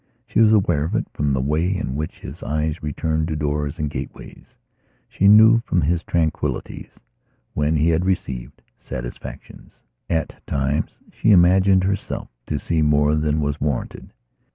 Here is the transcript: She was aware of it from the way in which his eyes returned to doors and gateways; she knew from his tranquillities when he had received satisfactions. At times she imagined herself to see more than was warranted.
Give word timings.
She 0.25 0.39
was 0.39 0.51
aware 0.51 0.83
of 0.83 0.95
it 0.95 1.05
from 1.13 1.31
the 1.31 1.39
way 1.39 1.75
in 1.77 1.95
which 1.95 2.21
his 2.21 2.41
eyes 2.41 2.81
returned 2.81 3.27
to 3.27 3.35
doors 3.35 3.77
and 3.77 3.87
gateways; 3.87 4.55
she 5.07 5.27
knew 5.27 5.59
from 5.59 5.79
his 5.81 6.03
tranquillities 6.03 6.99
when 7.53 7.75
he 7.75 7.89
had 7.89 8.03
received 8.03 8.63
satisfactions. 8.79 9.79
At 10.09 10.41
times 10.47 10.97
she 11.13 11.29
imagined 11.29 11.83
herself 11.83 12.29
to 12.47 12.57
see 12.57 12.81
more 12.81 13.13
than 13.13 13.41
was 13.41 13.61
warranted. 13.61 14.11